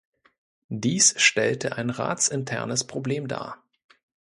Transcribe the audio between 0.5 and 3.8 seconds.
Dies stellte ein ratsinternes Problem dar.